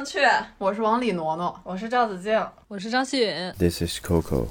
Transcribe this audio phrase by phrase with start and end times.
[0.00, 0.26] 正确，
[0.56, 2.32] 我是王李挪挪，我是赵子静，
[2.68, 3.52] 我是张希允。
[3.58, 4.46] This is Coco。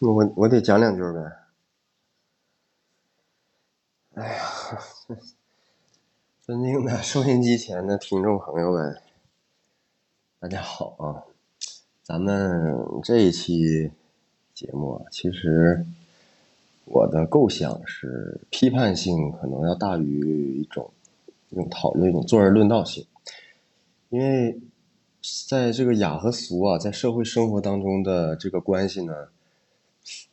[0.00, 1.20] 我我得讲两句呗。
[4.14, 4.42] 哎呀，
[6.42, 9.00] 尊敬的收音机前的听众朋友们，
[10.40, 11.22] 大家好啊！
[12.02, 12.74] 咱们
[13.04, 13.92] 这一期
[14.52, 15.86] 节目啊，其实
[16.86, 20.90] 我的构想是批判性可能要大于一种
[21.50, 23.06] 一种讨论，一种坐而论道性，
[24.08, 24.58] 因为
[25.48, 29.12] 在这个雅和俗啊，在社会生活当中的这个关系呢。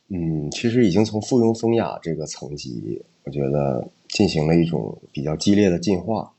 [0.08, 6.32] 嗯，其实已经从附庸风雅这个层级，我觉得进行了一种比较激烈的进化。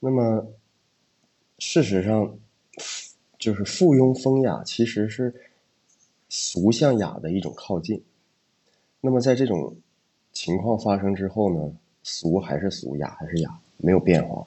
[0.00, 0.44] 那么，
[1.60, 2.36] 事实上，
[3.38, 5.32] 就是附庸风雅其实是
[6.28, 8.02] 俗向雅的一种靠近。
[9.00, 9.76] 那么，在这种
[10.32, 14.44] 情况发生之后呢，俗还是俗，雅还是雅，没有变化，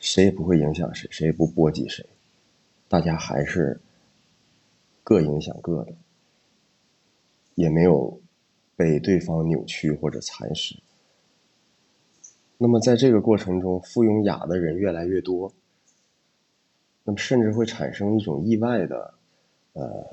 [0.00, 2.04] 谁也不会影响谁，谁也不波及谁，
[2.88, 3.80] 大家还是
[5.04, 5.92] 各影响各的。
[7.56, 8.18] 也没有
[8.74, 10.76] 被对方扭曲或者蚕食。
[12.56, 15.52] 那么在这个过程中，附庸雅的人越来越多，
[17.04, 19.12] 那么甚至会产生一种意外的，
[19.74, 20.06] 呃，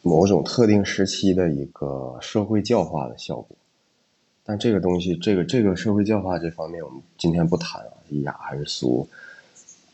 [0.00, 3.56] 某种特定时期的一个社会教化的效果。
[4.42, 9.08] 但这个东西，这个这个社会教化这方面，我们今天不谈啊，雅还是俗，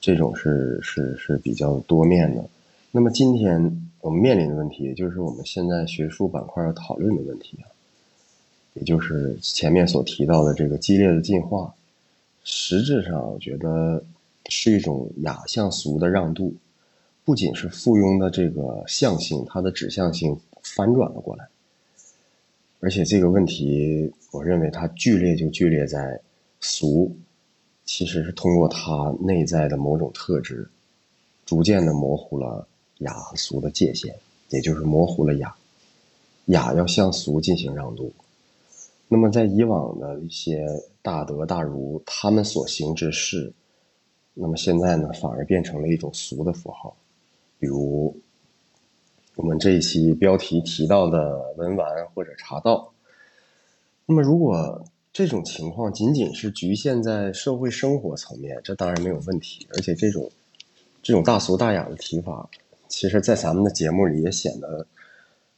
[0.00, 2.44] 这种是是是比较多面的。
[2.90, 7.70] 那么今天我们面临的问题，也就是我们现在学术板块要讨论的问题啊，
[8.74, 11.72] 也就是前面所提到的这个激烈的进化。
[12.44, 14.02] 实质上，我觉得
[14.48, 16.54] 是一种雅向俗的让渡，
[17.24, 21.46] 不仅是附庸的这个象性，它的指向性反转了过来，
[22.80, 26.18] 而且这个问题，我认为它剧烈就剧烈在
[26.60, 27.14] 俗，
[27.88, 30.68] 其实是通过它内在的某种特质，
[31.46, 32.68] 逐渐的模糊了。
[32.98, 34.12] 雅和俗的界限，
[34.48, 35.54] 也就是模糊了雅，
[36.46, 38.12] 雅要向俗进行让渡。
[39.06, 40.66] 那么，在以往的一些
[41.00, 43.52] 大德大儒他们所行之事，
[44.34, 46.96] 那么现在呢，反而变成了一种俗的符号。
[47.60, 48.20] 比如
[49.36, 52.92] 我们这一期标题提到的文玩或者茶道。
[54.06, 54.84] 那么，如果
[55.18, 59.66] 这种情况仅仅是局限在社会生活层面，这当然没有问题。
[59.74, 60.30] 而且，这种
[61.02, 62.48] 这种大俗大雅的提法。
[62.86, 64.86] 其实，在咱们的节目里也显得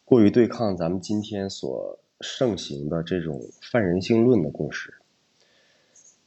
[0.02, 4.94] 过于对抗咱们今天所盛行的这种泛人性论的共识。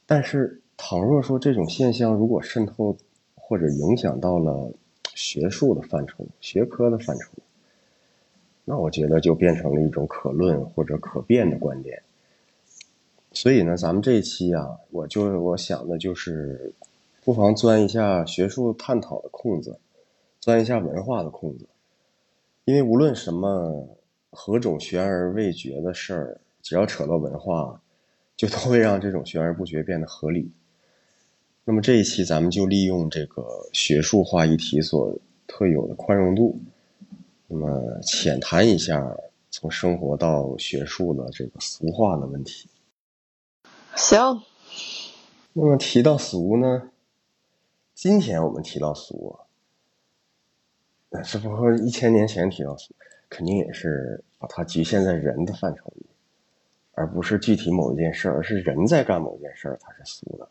[0.05, 2.95] 但是，倘若说这种现象如果渗透
[3.33, 4.71] 或者影响到了
[5.15, 7.31] 学术的范畴、学科的范畴，
[8.63, 12.03] 那我觉得就变成了一种可论或者可辩的观点。
[13.33, 16.73] 所以呢，咱们这一期啊，我就我想的就是，
[17.23, 19.79] 不妨钻一下学术探讨的空子。
[20.39, 21.65] 钻一下文化的空子，
[22.65, 23.87] 因为无论什么
[24.29, 27.81] 何种悬而未决的事儿，只要扯到文化，
[28.35, 30.51] 就都会让这种悬而不决变得合理。
[31.63, 35.17] 那么这一期咱们就利用这个学术化议题所
[35.47, 36.59] 特有的宽容度，
[37.47, 39.15] 那么浅谈一下
[39.49, 42.67] 从生活到学术的这个俗化的问题。
[43.95, 44.41] 行。
[45.53, 46.89] 那么提到俗呢，
[47.93, 49.39] 今天我们提到俗。
[51.23, 52.91] 是不过一千年前提到俗，
[53.29, 56.07] 肯定也是把它局限在人的范畴里，
[56.95, 60.49] 而不是具体某一件事儿，而是人在干某件事儿，它是俗的。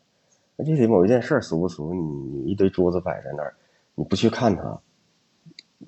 [0.55, 1.93] 那具体某一件事儿俗不俗？
[1.93, 3.53] 你你一堆桌子摆在那儿，
[3.95, 4.79] 你不去看它，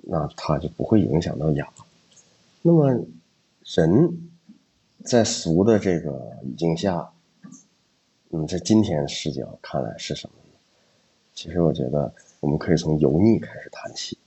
[0.04, 1.72] 那它就不会影响到雅。
[2.62, 3.06] 那么
[3.64, 4.30] 人
[5.06, 7.14] 在俗的这个语境下，
[8.36, 10.60] 嗯，在今天视角看来是什么呢？
[11.34, 14.18] 其实我觉得我们可以从油腻开始谈起。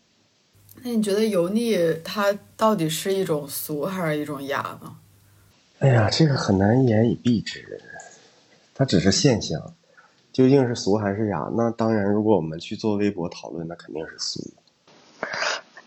[0.83, 4.97] 那你觉得油腻它到底是一种俗还是一种雅呢？
[5.81, 7.83] 哎呀，这个很难一言以蔽之，
[8.75, 9.75] 它只是现象，
[10.33, 11.51] 究竟是俗还是雅？
[11.55, 14.41] 那当然，如果我们去做微博讨论，那肯定是俗。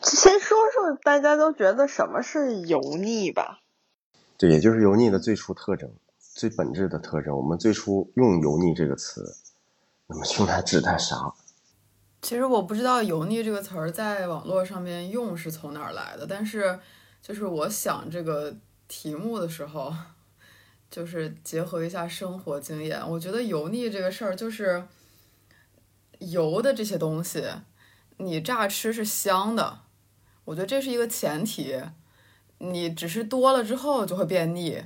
[0.03, 3.61] 先说说大家都觉得什么是油腻吧。
[4.37, 5.89] 对，也就是油腻的最初特征、
[6.33, 7.35] 最本质的特征。
[7.35, 9.35] 我们最初用“油腻”这个词，
[10.07, 11.33] 那么用来指代啥？
[12.21, 16.79] 其实我不知道“油腻”这个词儿在网络上面用是从哪儿来的，但是
[17.21, 18.55] 就是我想这个
[18.87, 19.93] 题目的时候，
[20.89, 24.83] 就是结合一下生活经验，我觉得油腻这个事儿就是
[26.19, 27.43] 油的这些东西，
[28.17, 29.79] 你乍吃是香的，
[30.45, 31.81] 我觉得这是一个前提，
[32.59, 34.83] 你只是多了之后就会变腻，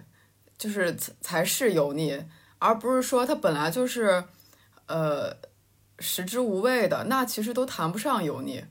[0.58, 2.24] 就是才是油腻。
[2.58, 4.24] 而不是说它本来就是
[4.88, 5.36] 呃
[6.00, 8.64] 食之无味的，那其实都谈不上油腻。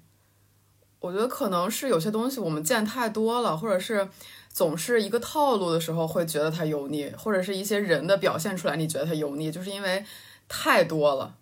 [1.01, 4.09] 我觉得可能是有些东西我们见太多了，或者是
[4.49, 10.05] 总是一个套路的时候，会觉得它油腻，或者是一些人的表现出来，你觉得它油腻，就是因为
[10.49, 11.37] 太多了，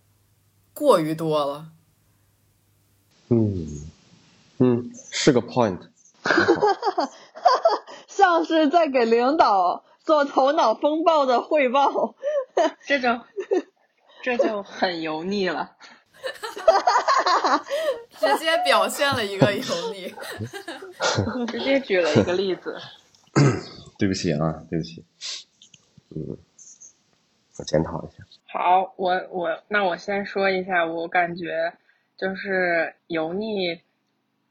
[0.75, 1.69] 过于多了。
[3.29, 3.89] 嗯
[4.59, 5.79] 嗯，是个 point。
[8.09, 12.15] 像是在给领导做头脑风暴的汇报，
[12.87, 13.21] 这就
[14.23, 15.77] 这就很油腻了。
[18.19, 20.15] 直接表现了一个油腻，
[21.47, 22.77] 直接举了一个例子。
[23.99, 25.05] 对不起啊，对不起。
[26.15, 26.37] 嗯，
[27.59, 28.25] 我检讨一下。
[28.49, 31.73] 好，我我那我先说一下，我感觉
[32.17, 33.81] 就是油腻，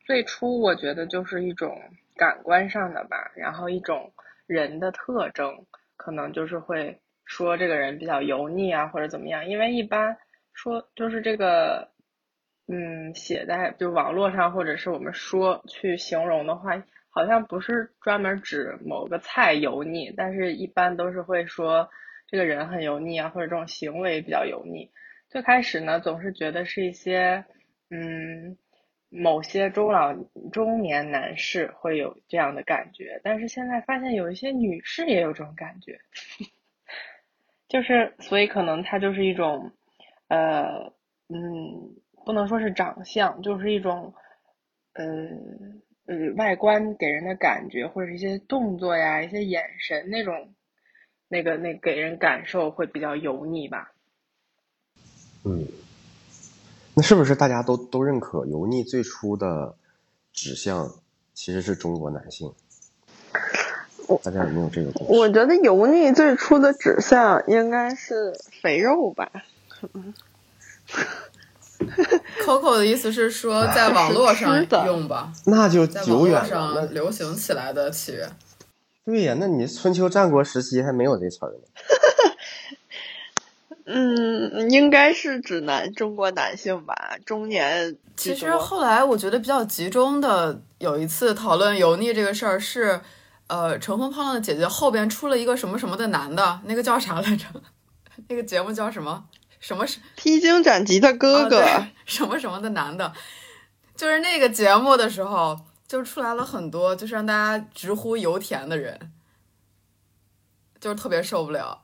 [0.06, 1.82] 最初我觉得就是一种
[2.16, 4.12] 感官上的吧，然后一种
[4.54, 5.66] 人的特征，
[5.98, 10.18] 可能就是会说这个人比较油腻啊，或者怎么样，因为一般
[10.54, 11.90] 说就是这个。
[12.68, 21.90] 嗯，写在就网络上，或者是我们说去形容的话，好像不是专门指某个菜油腻，但是一般都是会说
[22.28, 24.90] 这个人很油腻啊，或者这种行为比较油腻。
[25.28, 27.44] 最开始呢，总是觉得是一些
[27.90, 28.56] 嗯
[29.12, 30.14] 某些中老
[30.52, 36.00] 中年男士会有这样的感觉，但是现在发现有一些女士也有这种感觉，
[37.70, 39.72] 就是所以可能它就是一种
[40.28, 40.94] 呃
[41.30, 41.96] 嗯。
[42.24, 44.14] 不能说是长相，就是一种，
[44.94, 45.04] 呃
[46.06, 50.54] 呃，外观给人的感觉，或者一些动作呀、一些眼神那种，
[51.28, 53.92] 那个那给人感受会比较油腻吧。
[55.46, 55.66] 嗯，
[56.94, 59.76] 那是不是大家都都认可油腻最初的
[60.34, 60.96] 指向
[61.34, 62.52] 其实是中国男性？
[64.24, 64.92] 大家有没有这个？
[65.08, 69.32] 我觉得油腻最初的指向应该是肥肉吧。
[72.44, 78.30] Coco 的意思是说， 在网络上用吧，那就久远上流行起来的起源。
[79.06, 81.60] 对呀，那你春秋战国时期还没有这词儿呢。
[83.94, 86.96] 嗯，应该是指男中国男性吧，
[87.26, 87.98] 中年。
[88.16, 93.02] 其实后来我觉得比较集中的有一次讨论油腻这个事儿是，
[93.48, 97.46] 呃，乘风破浪的姐姐后边出了一个什么什么的男的，那个叫啥来着？
[98.30, 99.26] 那个节目叫什么？
[99.60, 101.64] 什么是披荆斩棘的哥哥？
[102.06, 103.12] 什么什么的男的，
[103.96, 109.12] 就是那个节目的时候，就出来了很多，就是让大家直呼油田的人，
[110.80, 111.84] 就是特别受不了。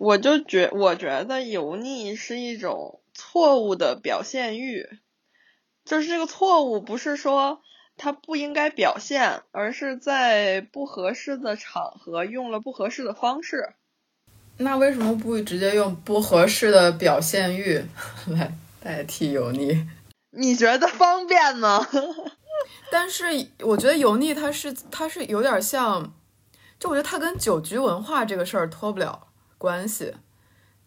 [0.00, 4.88] 我就觉我觉得油腻是一种错误的表现欲，
[5.84, 7.60] 就是这个错误不是说
[7.98, 13.74] 它不应该表现，而是在不合适的场合用了不合适的方式。
[14.56, 17.84] 那为什么不直接用不合适的表现欲
[18.28, 18.50] 来
[18.82, 19.86] 代替油腻？
[20.32, 21.86] 你觉得方便吗？
[22.90, 23.24] 但是
[23.60, 26.14] 我觉得油腻它是它是有点像，
[26.78, 29.26] 就我觉得它跟酒局文化这个事儿脱不了
[29.60, 30.14] 关系，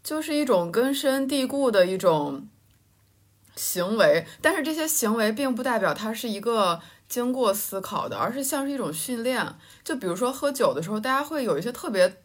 [0.03, 2.47] 就是一种根深蒂固的一种
[3.55, 4.25] 行为。
[4.41, 9.45] 但是这些行为并不代表它是一个经过思考的，而是像是一种训练。
[9.83, 12.17] 就比如说喝酒的时候，大家会有一些特别。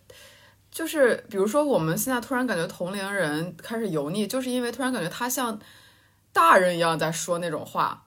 [0.70, 5.58] 就是比如说，我们现在突然感觉同龄人开始油腻，就是因为突然感觉他像
[6.32, 8.04] 大人一样在说那种话，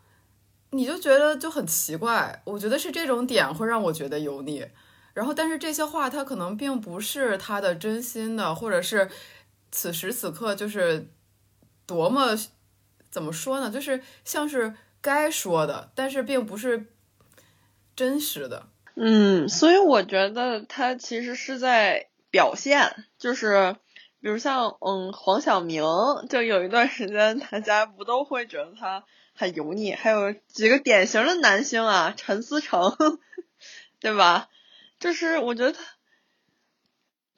[0.72, 2.42] 你就觉得就很奇怪。
[2.46, 4.66] 我觉得是这种点会让我觉得油腻。
[5.14, 9.10] 然后，但是这些话他可能并不是他的真心的，或者是
[9.72, 11.08] 此时此刻就是
[11.86, 12.38] 多么
[13.10, 13.70] 怎么说呢？
[13.70, 16.86] 就是像是该说的，但是并不是
[17.96, 18.68] 真实的。
[18.96, 22.08] 嗯，所以我觉得他其实是在。
[22.32, 23.76] 表现就是，
[24.22, 25.84] 比如像嗯黄晓明，
[26.30, 29.04] 就有一段时间大家不都会觉得他
[29.36, 32.96] 很油腻，还有几个典型的男星啊，陈思诚，
[34.00, 34.48] 对吧？
[35.02, 35.84] 就是我觉得他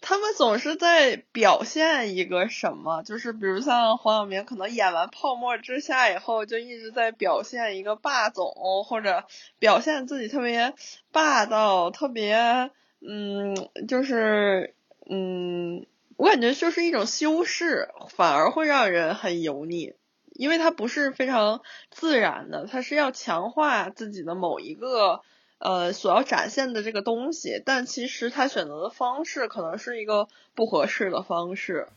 [0.02, 9.26] 他们总是在表现一个什么，就是比如像黄晓明，可能演完《泡沫之夏》以后，就一直在表现一个霸总，或者
[9.58, 10.76] 表现自己特别
[11.12, 12.70] 霸道，特别
[13.02, 13.56] 嗯，
[13.88, 14.76] 就是。
[15.06, 19.96] 嗯，我感觉就是一种修饰，反而会让人很油腻，
[20.32, 25.22] 因为它不是非常自然的，它是要强化自己的某一个
[25.64, 31.88] 呃所要展现的这个东西，但其实他选择的方式可能是一个不合适的方式。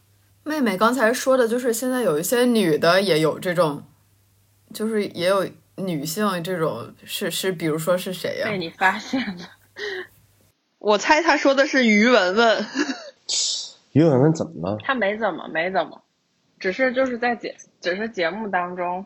[0.45, 3.83] 妹妹刚才说的就是现在有一些女的也有这种，
[4.73, 5.45] 就是也有
[5.75, 8.49] 女性这种是是，比如说是谁呀？
[8.49, 9.45] 被你发现了。
[10.79, 12.65] 我猜他说的是于文文。
[13.93, 14.77] 于文文怎么了？
[14.85, 16.01] 他没怎么，没怎么，
[16.61, 19.05] 只是就是在节，只是节目当中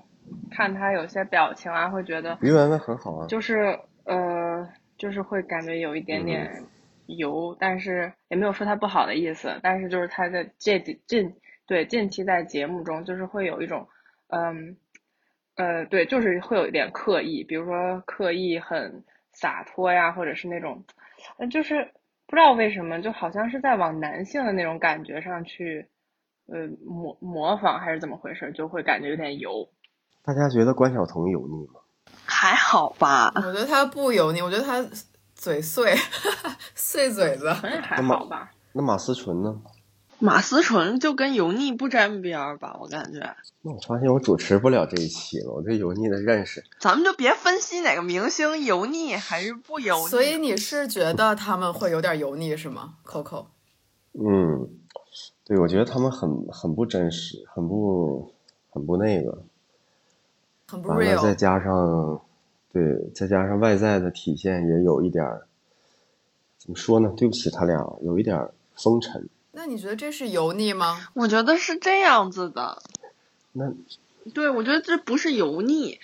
[0.51, 6.65] 看他有些表情啊，会觉得于文文很好啊，就是呃，就是会感觉有一点点
[7.07, 11.35] 油，但是也没有说他不好的意思，但是就是他在这近
[11.67, 13.89] 对近期在节目中就是会有一种
[14.29, 14.77] 嗯
[15.57, 20.85] 呃对，就是会有一点刻意，比如说刻意很洒脱呀，或者是那种
[21.39, 21.91] 呃就是。
[22.27, 25.89] 不知道为什么，就好像是在往男性的那种感觉上去，
[26.47, 29.69] 呃，模模仿还是怎么回事，就会感觉有点油。
[30.23, 31.81] 大家觉得关晓彤油腻吗？
[32.25, 34.85] 还好吧，我觉得他不油腻，我觉得他
[35.35, 35.97] 嘴碎，
[36.75, 37.53] 碎嘴子。
[37.53, 38.51] 还好吧。
[38.73, 39.61] 那马思纯呢？
[40.23, 43.21] 马思纯就跟油腻不沾边儿吧，我感觉。
[43.63, 46.63] 那我发现我主持不了这一期了，我对油腻的认识。
[46.79, 50.07] 咱们就别分析哪个明星油腻还是不油腻。
[50.09, 53.47] 所以你是觉得他们会有点油腻是吗，Coco？
[54.13, 54.69] 嗯，
[55.47, 58.35] 对，我觉得他们很很不真实，很不
[58.69, 59.43] 很不那个，
[60.71, 61.35] 很不完了再。
[61.35, 62.21] 加上，
[62.73, 65.47] 对，再加上外在的体现也有一点儿，
[66.59, 67.13] 怎么说呢？
[67.17, 69.29] 对不起他俩，有一点儿风尘。
[69.53, 71.09] 那你觉得这是油腻吗？
[71.15, 72.81] 我觉得是这样子的，
[73.53, 73.73] 那
[74.33, 75.99] 对我觉得这不是油腻，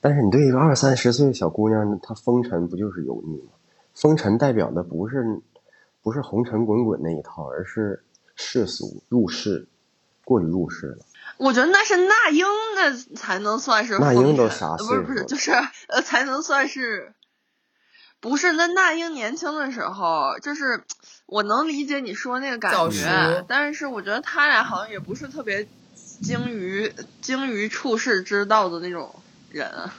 [0.00, 3.52] 但是你对一个二三十岁的小姑娘，她风尘不就是油腻吗？
[3.94, 5.40] 风尘代表的不是
[6.02, 8.02] 不是红尘滚滚那一套，而是
[8.34, 9.68] 世俗入世，
[10.24, 11.04] 过于入世了。
[11.42, 12.46] 我觉得那是那英
[12.76, 15.50] 那才能算是那英都啥呃不是不是，就是
[15.88, 17.14] 呃才能算是，
[18.20, 20.84] 不是那那英年轻的时候，就是
[21.26, 25.66] 我能理解你说那个感觉，但是我觉得他俩好像也不是特别
[26.22, 29.90] 精于精于处世之道的那种人，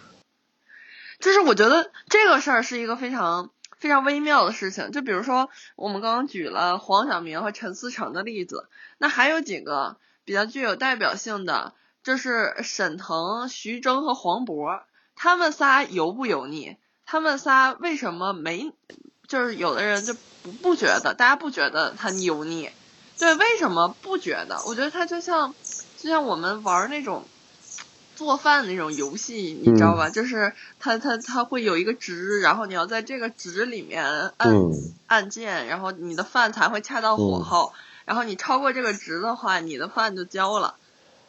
[1.20, 3.50] 就是我觉得这个事儿是一个非常。
[3.84, 14.82] 非常微妙的事情，就比如说我们刚刚举了黄晓明和陈思诚的例子，那还有几个比较具有代表性的，就是沈腾、徐峥和黄渤，
[15.16, 16.78] 他们仨油不油腻？
[17.06, 18.72] 他们仨为什么没？
[19.28, 20.14] 就是有的人就
[20.44, 22.70] 不不觉得，大家不觉得他油腻，
[23.18, 24.62] 对，为什么不觉得？
[24.66, 25.54] 我觉得他就像
[25.98, 27.26] 就像我们玩那种
[28.16, 30.10] 做饭那种游戏，你知道吧？
[30.10, 34.06] 就是他他他会有一个值，然后你要在这个值里面
[34.38, 37.74] 按、嗯按键，然后你的饭才会恰到火嗯候。
[38.06, 40.76] 然后你超过这个值的话，你的饭就焦了。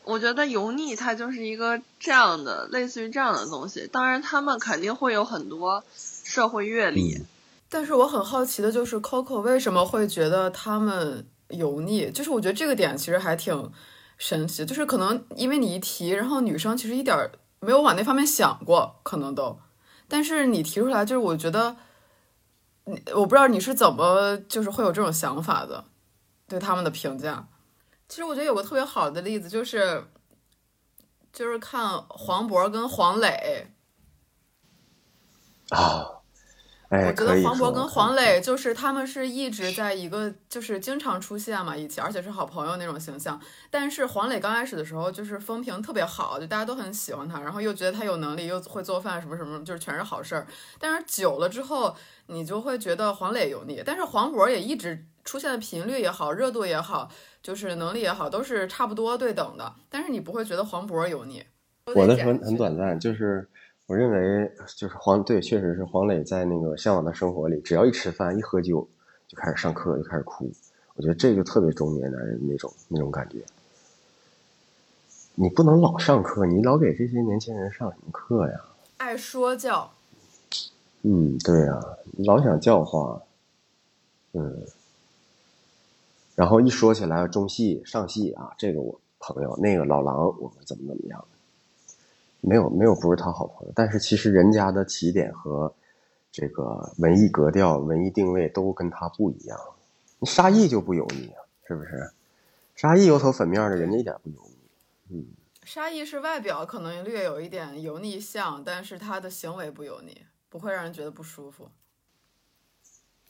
[0.04, 3.88] 我觉得油腻它就是一个这样的，类似于这样的东西。
[3.90, 7.14] 当然，他们肯定会有很多社会阅历。
[7.16, 7.26] 嗯
[7.70, 12.08] 但是我很好奇的就是 Coco 为什么会觉得他们油腻？
[12.12, 13.68] 就是我觉得这个点其实还挺
[14.16, 17.28] 神奇，就是可能因为你一提，然后女生其实一点
[17.58, 19.58] 没有往那方面想过，可能都，
[20.06, 21.74] 但是你提出来，就是我觉得，
[22.84, 25.84] 你我不知道你是怎么就是会有这种想法的，
[26.54, 27.48] 对他们的评价。
[28.08, 30.04] 其实我觉得有个特别好的例子就是，
[31.32, 33.72] 就是看黄渤跟黄磊，
[35.70, 36.13] 啊，
[36.94, 43.40] 哎，我觉得黄渤跟黄磊就是他们是一直在一个就是经常出现嘛，一起，而且是好朋友那种形象。
[43.70, 50.46] 但是黄磊刚开始的时候就是风评特别好，就大家都很喜欢他，然后又觉得他有能力，又会做饭什么什么，就是全是好事儿。
[50.78, 51.96] 但是久了之后，
[52.28, 57.10] 你就会觉得黄磊油腻，但是黄渤也一直出现的频率也好，热度也好，
[57.42, 59.74] 就是能力也好，都是差不多对等的。
[59.88, 61.42] 但是你不会觉得黄渤油腻。
[61.94, 63.46] 我的很很短暂，就是
[63.86, 68.88] 我认为就是黄对，确实是黄磊在那个《向往的生活》里，只要一吃饭一喝酒
[69.28, 70.50] 就开始上课，就开始哭。
[70.94, 73.44] 我觉得这个特别中年男人那种那种感觉。
[75.34, 78.60] 你不能老上课，你老给这些年轻人上什么课呀？
[78.96, 79.92] 爱说教，
[81.02, 81.78] 嗯，对呀、
[82.24, 83.20] 老想教化，
[84.32, 84.64] 嗯，
[86.36, 91.22] 然后一说起来中戏、上戏啊，这个我朋友，那个老狼我们怎么怎么样，
[92.46, 95.74] 没有没有不是他好朋友，但是其实人家的起点和
[96.30, 99.58] 这个文艺格调、文艺定位都跟他不一样。
[100.18, 102.12] 你沙溢就不油腻啊，是不是？
[102.74, 104.56] 沙溢油头粉面的，人家一点不油腻。
[105.10, 105.26] 嗯，
[105.62, 111.68] 沙溢是外表可能略有一点油腻相，但是他的行为不油腻，不会让人觉得不舒服。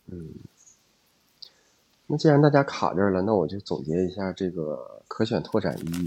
[0.06, 0.34] 嗯
[2.06, 6.04] 那既然大家卡这儿了，那我就总结一下这个可选拓展一，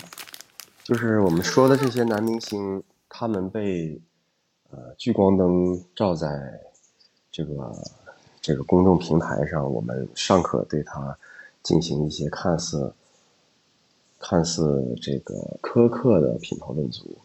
[0.83, 2.83] 就是我们说的这些男明星，
[3.19, 3.99] 他们被
[4.69, 6.61] 呃聚光灯照在
[7.31, 7.73] 这个
[8.39, 11.17] 这个公众平台上，我们尚可对他
[11.63, 12.93] 进行一些看似
[14.19, 17.17] 看似这个苛刻的品头论足。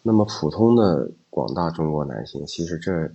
[0.00, 3.12] 那么普通的广大中国男性，其实这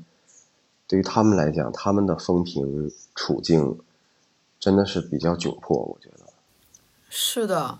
[0.87, 3.79] 对于他们来讲，他们的风评处境。
[4.59, 6.25] 真的是比较窘迫，我觉得。
[7.09, 7.77] 是的，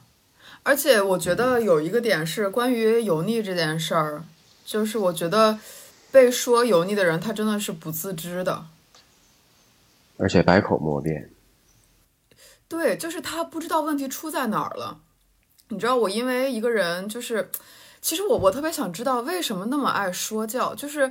[0.68, 4.26] 而且我觉得有一个点是关于油腻这件事儿，
[4.66, 5.58] 就是我觉得
[6.12, 8.66] 被说油腻的人，他真的是不自知的。
[10.18, 11.30] 而且百口莫辩。
[12.68, 15.00] 对，就是他不知道问题出在哪儿了。
[15.70, 17.50] 你知道，我因为一个人，就是
[18.02, 21.10] 其实我我特别想知道为什么那么爱说教，就是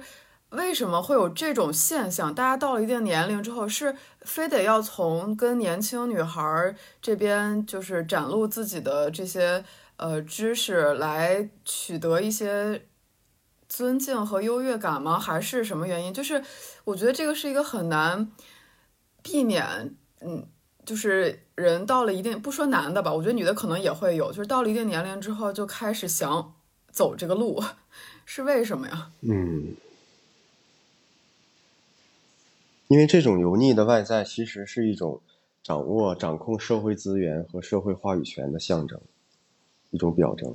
[0.51, 2.35] 为什么会有这种现象？
[2.35, 9.65] 大家到了一定年龄之后，是非得要从跟年轻女孩这边就是展露自己的这些
[9.97, 12.87] 呃知识来取得一些
[13.69, 15.19] 尊敬和优越感吗？
[15.19, 16.15] 还是什么原因？
[16.15, 16.43] 就是
[16.85, 18.31] 我觉得这个是一个很难
[19.23, 20.49] 避免，嗯。
[20.85, 26.55] 就是人到了一定不说男的吧，我觉得女的可能也会有，就是到了一定年龄之后就开始想
[26.93, 27.61] 走这个路，
[28.25, 29.11] 是为什么呀？
[29.23, 29.75] 嗯，
[32.89, 35.21] 因为这种油腻的外在其实是一种
[35.63, 39.01] 掌握、掌控社会资源和社会话语权的象征，
[39.91, 40.55] 一种表征。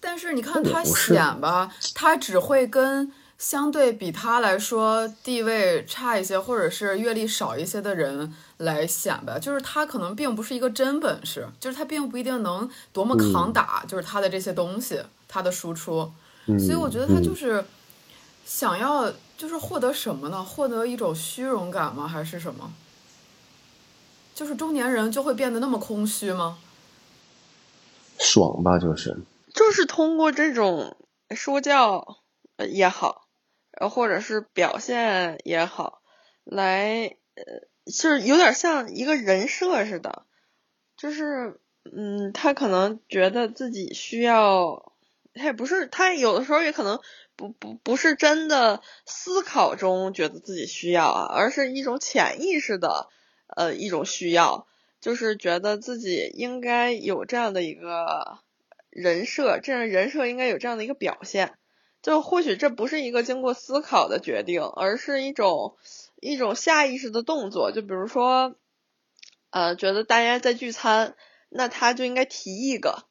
[0.00, 3.12] 但是你看他显吧，他只会跟。
[3.36, 16.08] 相对比他来说地位差一些，或者是阅历少一些的人来显吧，就是他可能并不是一个真本事，就是他并不一定能多么扛打，就是他的这些东西，他的输出。
[16.46, 17.62] 所以我觉得他就是
[18.44, 20.44] 想要，就是获得什么呢？
[20.44, 22.06] 获得一种虚荣感吗？
[22.06, 22.72] 还是什么？
[24.34, 26.58] 就是中年人就会变得那么空虚吗？
[28.18, 29.16] 爽吧，就是，
[29.52, 30.96] 就是通过这种
[31.34, 32.18] 说教
[32.68, 33.22] 也好。
[33.76, 36.00] 呃，或者是表现也好，
[36.44, 37.42] 来，呃，
[37.86, 40.22] 就是有点像一个人设似的，
[40.96, 41.58] 就是，
[41.92, 44.92] 嗯，他可能觉得自己需要，
[45.34, 47.00] 他也不是，他有的时候也可能
[47.36, 53.08] 不不不是真的思考中觉得自己需要啊，而是一种潜意识的，
[53.48, 54.66] 呃，一种需要，
[55.00, 58.38] 就是觉得自己应该有这样的一个
[58.90, 61.54] 人设，这样人设应该有这样的一个表现。
[62.02, 65.76] 就或许这不是一个经过思考的决定，而是一种
[66.20, 67.72] 一种下意识的动作。
[67.72, 68.54] 就比如说，
[69.48, 71.16] 呃，觉得大家在聚餐，
[71.48, 73.04] 那他就应该提一个。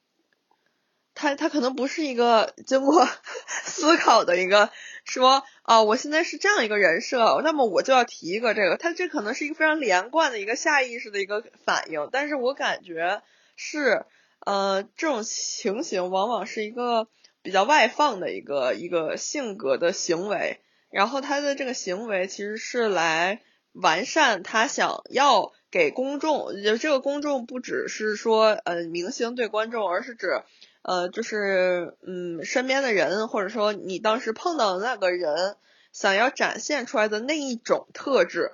[1.15, 3.07] 他他可能不是一个经过
[3.47, 4.69] 思考的一个
[5.03, 8.77] 说啊，我现在是这样一个人设，那么我就要提一个这个。
[8.77, 13.21] 他这可能是一个非常连贯的一个下意识的一个反应，但是我感觉
[13.55, 14.05] 是
[14.39, 17.07] 呃这种情形往往是一个。
[17.45, 23.41] 比较外放的一个一个性格的行为，然后他的这个行为其实是来
[23.73, 30.41] 完善他想要给公众，就这个公众不只是说呃明星对观众，而是指
[30.83, 35.57] 呃就是嗯身边的人，或者说你当时碰到的那个人
[35.91, 38.51] 想要展现出来的那一种特质，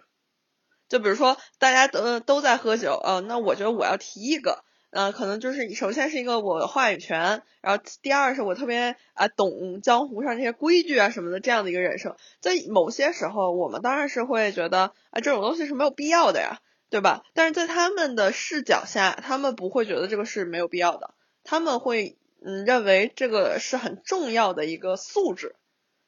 [0.88, 4.63] 就比如说大家都都在喝酒呃，那我觉得我要提一个。
[4.92, 16.58] 嗯，可能就是首先是一个我话语权，然后第二是我特别啊懂江湖上这些规矩啊什么的这样的一个人设，在某些时候我们当然是会觉得啊这种东西是没有必要的呀，
[16.89, 17.22] 对吧？
[17.36, 21.13] 但是在他们的视角下，他们不会觉得这个是没有必要的，
[21.50, 25.56] 他们会嗯认为这个是很重要的一个素质，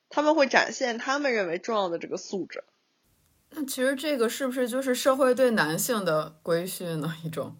[0.08, 2.64] 他们会展现他们认为重要的这个素质。
[3.50, 7.16] 那其实这个是不是就是社会对男性的规训呢？
[7.26, 7.56] 一种？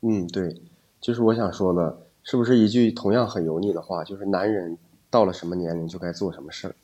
[0.00, 0.60] 嗯，对，
[1.00, 4.02] 就是我想说的，是不是一句同样很油腻的话？
[4.02, 4.76] 就是男人
[5.10, 6.74] 到了什么年龄就该做什么事儿，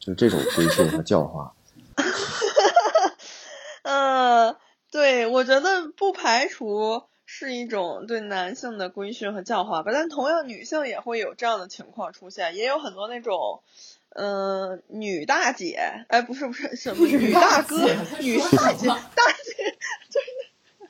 [0.00, 1.54] 就是这种规训和教化。
[3.84, 4.56] 呃，
[4.90, 7.04] 对，我觉得不排除
[7.36, 13.62] 是一种对男性的规训和教化吧，但同样女性也会有这样的情况出现，也有很多那种，
[14.10, 17.76] 嗯，女大姐，哎，不是不是什么女大哥，
[18.20, 19.76] 女大姐，大姐
[20.08, 20.26] 就是。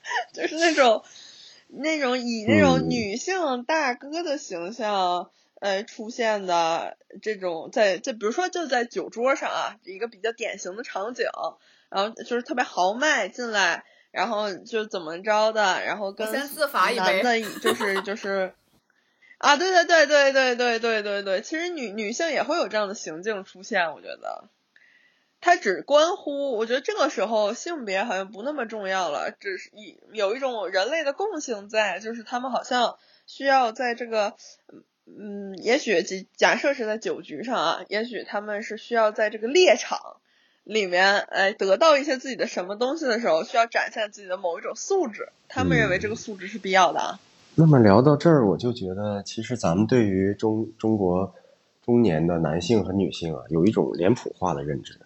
[0.34, 1.02] 就是那种，
[1.68, 5.30] 那种以那种女性大哥的形象，
[5.60, 11.24] 呃，出现的这种，在就比如说就在酒桌上啊，一个比较典型的场景，
[11.88, 16.40] 然后就是特别豪迈进来，然后就怎么着的，然后跟男
[17.22, 18.54] 的，就是就是，
[19.38, 24.48] 啊，对对对对对对对对对，其实女女性也会有这样的行径出现，我觉得。
[25.40, 32.96] 它只关乎，我觉得这个时候性别好像不那么重要了，只是一有一种人类的共性在，就是他们好像
[33.26, 34.36] 需要在这个，
[35.06, 40.18] 嗯，也许假假设是在酒局上啊，也许他们是需要在这个猎场
[40.64, 47.20] 里面，哎，得到一些自己的什么东西的时候，需要展现自己的某一种素质，他们认为这个素质是必要的啊。
[47.54, 51.34] 那么聊到这儿，我就觉得其实咱们对于中中国
[51.84, 54.98] 中年的男性和女性啊，有一种脸谱化的认知。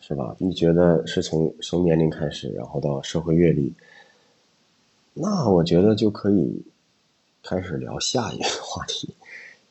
[0.00, 0.34] 是吧？
[0.38, 3.74] 你觉得是从从年龄开始，然后到社会阅历，
[5.12, 6.62] 那我觉得就可以
[7.42, 9.14] 开始聊下一个话题，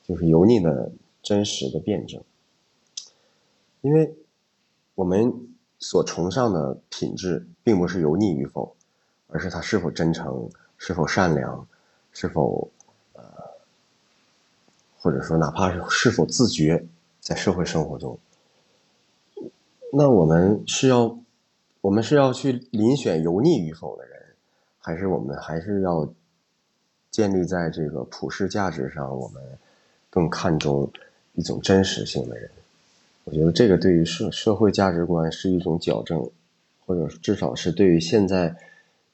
[0.07, 0.91] 就是油腻的
[1.23, 2.21] 真实的辩证。
[3.81, 4.15] 因为
[4.95, 5.31] 我们
[5.79, 8.75] 所崇尚的品质，并不是油腻与否，
[9.27, 11.67] 而是他是否真诚，是否善良，
[12.11, 12.69] 是否
[13.13, 13.21] 呃，
[14.99, 16.87] 或者说哪怕是是否自觉，
[17.19, 18.17] 在社会生活中。
[19.93, 21.17] 那我们是要，
[21.81, 24.19] 我们是要去遴选油腻与否的人，
[24.79, 26.11] 还是我们还是要
[27.11, 29.15] 建立在这个普世价值上？
[29.17, 29.41] 我们
[30.09, 30.91] 更看重
[31.33, 32.51] 一种真实性的人。
[33.27, 36.31] 我觉得这个对于社社会价值观是一种矫正，
[36.85, 38.55] 或者至少是对于现在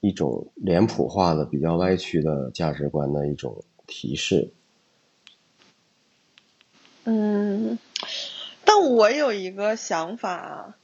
[0.01, 4.51] 一种脸谱化的、比较歪曲的价值观的一种提示。
[7.05, 7.79] 嗯。
[8.63, 10.75] 但我有一个想法，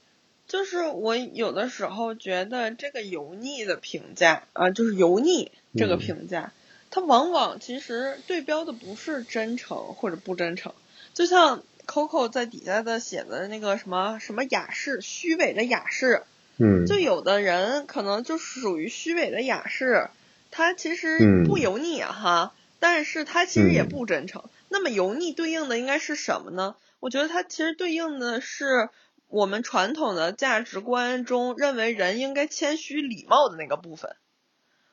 [0.48, 6.52] 就是我有的时候觉得这个油腻的评价啊，就是油腻这个评价，
[6.90, 10.72] 它往往其实对标的不是真诚或者不真诚。
[11.14, 16.22] 就像 Coco 在底下的写的那个什么什么雅士，虚伪的雅士，
[16.56, 20.08] 嗯，就有的人可能就属于虚伪的雅士，
[20.52, 24.44] 他其实不油腻哈，但是他其实也不真诚。
[24.68, 26.76] 那么油腻对应的应该是什么呢？
[27.00, 28.88] 我觉得它其实对应的是
[29.26, 34.14] 我们传统的价值观中认为人应该谦虚礼貌的那个部分，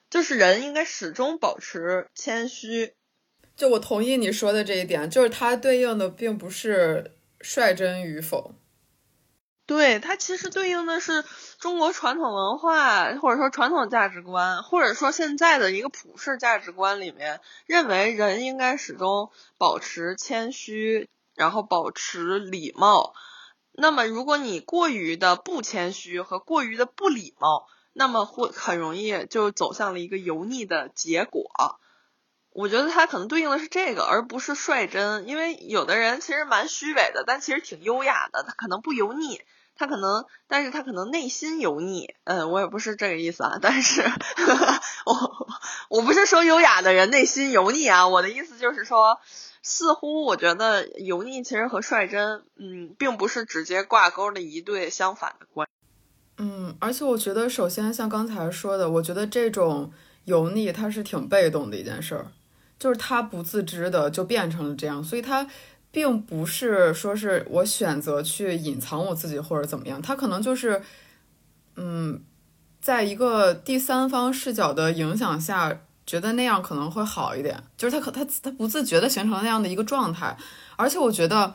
[0.09, 2.93] 就是人应该始终保持谦虚。
[3.57, 8.55] 就我同意你说的这一点，就是它对应的并不是率真与否，
[9.65, 11.25] 对它其实对应的是
[11.59, 21.09] 中国传统文化或者说传统价值观，或者说现在的一个普世价值观里面认为人应该始终保持谦虚。
[21.37, 23.13] 然后保持礼貌，
[23.71, 31.79] 那么如果你过于的不谦虚和过于的不礼貌，那么会很容易就走向了一个油腻的结果。
[32.57, 39.39] 我觉得他可能对应的是这个，而不是率真，因为有的人其实蛮虚伪的，但其实挺优雅的，他可能不油腻，
[39.75, 42.15] 他可能，但是他可能内心油腻。
[42.23, 44.01] 嗯，我也不是这个意思啊，但是
[45.05, 45.47] 我
[45.89, 49.19] 我不是说优雅的人内心油腻啊，我的意思就是说。
[49.63, 55.67] 似乎我觉得油腻其实和率真，嗯，并不是直接挂钩的一对相反的关。
[56.37, 59.91] 嗯，而且我觉得，首先像刚才说的，我觉得这种
[60.23, 62.27] 油腻它是挺被动的一件事儿，
[62.79, 65.47] 就是他不自知的就变成了这样，所以他
[65.91, 70.81] 并不是说是我选择去隐藏我自己或者怎么样，他可能就是，
[71.75, 72.21] 嗯，
[72.81, 75.81] 在一个第三方视角的影响下。
[76.07, 80.37] 觉得那样可能会好一点，就是他可他他不自觉的形成了那样的一个状态，
[80.77, 81.53] 而且我觉得，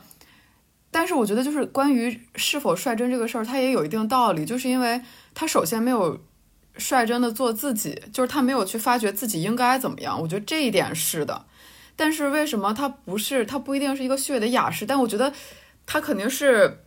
[0.91, 5.01] 但是我觉得就是关于是否率真这个事儿，它也有一定道理，就是因为
[5.33, 6.21] 他首先没有
[6.77, 11.45] 率真的做自己，就是他没有去发掘自己应该怎么样，我觉得这一点是的。
[11.95, 14.85] 但是为什么他不是他不一定是一个虚伪的雅士？
[14.85, 15.31] 但我觉得
[15.85, 16.83] 他肯定是，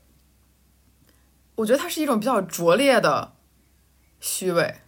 [1.54, 3.34] 我觉得他是一种比较拙劣的
[4.18, 4.80] 虚伪，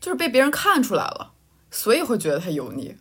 [0.00, 1.32] 就是被别人看出来了。
[1.70, 2.94] 所以会觉得他油腻，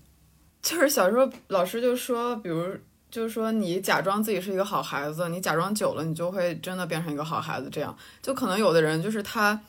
[0.61, 2.77] 就是小时候老师就说，比如
[3.09, 7.67] 就是说你假装自己是一个好孩子，你假装久了，你就会真的变成一个好孩子。
[7.69, 9.59] 这样就可能有的人就是他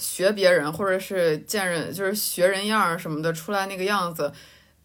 [0.00, 4.32] 学别人或者是见人就是学人样儿什么的出来那个样子，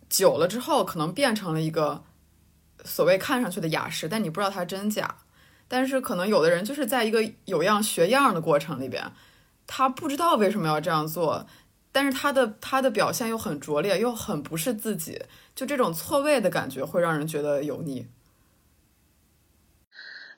[0.09, 2.03] 久了之后可能变成了一个
[2.83, 5.15] 所谓看上去的雅士，但你不知道他真假。
[5.67, 9.11] 但是可能有的人就是在一个有样学样的过程里边，
[9.65, 11.47] 他不知道为什么要这样做。
[11.91, 15.21] 但是他的他的表现又很拙劣，又很不是自己，
[15.55, 18.05] 就这种错位的感觉会让人觉得油腻。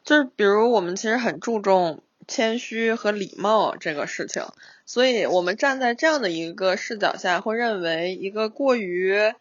[0.03, 4.43] 就是比如我们其实很注重谦虚和礼貌这个事情，
[4.85, 9.33] 所以我们站在这样的一个视角下，会认为一个过于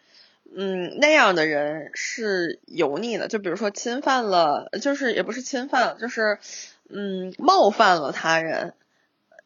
[0.56, 3.28] 嗯那样的人是油腻的。
[3.28, 6.38] 就比如说侵犯了，就是也不是侵犯，就是
[6.88, 8.74] 嗯冒犯了他人。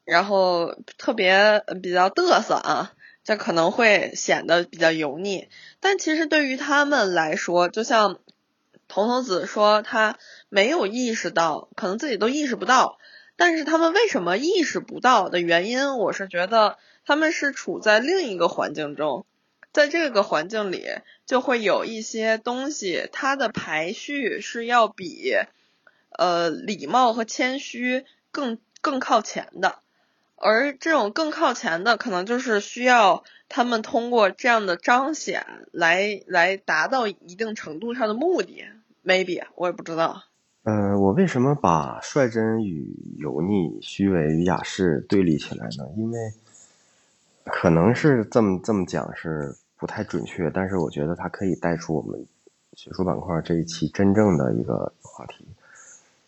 [0.04, 5.48] 然后特别比较嘚瑟啊，这可能会显得比较油腻。
[5.78, 8.18] 但其实对于他们来说，就像
[8.88, 12.98] 童童子说，他没有意识到，可能自己都意识不到。
[13.40, 16.76] 但是他们为什么意识不到的原因，我是觉得
[17.06, 19.24] 他们是处在另一个环境中，
[19.72, 20.86] 在这个环境里
[21.24, 25.32] 就会有一些东西，它的排序是要比
[26.10, 29.78] 呃礼貌和谦虚更更靠前的。
[30.36, 38.66] 而这种更靠前的，可能就是需要他们通过这样的彰显来来达到一定程度上的目的
[39.02, 40.24] ，maybe 我也不知道。
[40.62, 45.88] 呃，我为什么把率真与油腻、虚伪与雅士对立起来呢？
[45.96, 46.32] 因为
[47.44, 52.26] 可能是这么这么讲是不太准确，但是我觉得它可以带出我们
[52.74, 55.46] 学术板块这一期真正的一个话题，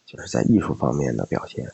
[0.06, 1.70] 就是在艺术方面的表现。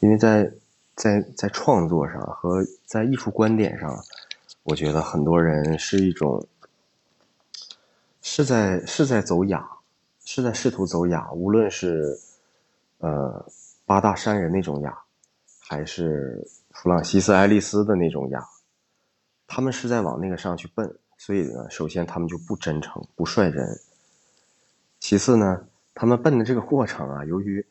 [0.00, 0.50] 因为在
[0.96, 4.02] 在在创作上和在艺术观点上，
[4.62, 6.46] 我觉得很多人是一种
[8.22, 9.68] 是在是在走雅，
[10.24, 12.18] 是在试图走雅，无论是
[12.98, 13.44] 呃
[13.84, 14.96] 八大山人那种雅，
[15.60, 18.46] 还是弗朗西斯·爱丽丝的那种雅，
[19.46, 20.98] 他们是在往那个上去奔。
[21.18, 23.78] 所以呢，首先他们就不真诚、不率真。
[24.98, 27.64] 其次呢，他们奔的这个过程啊，由于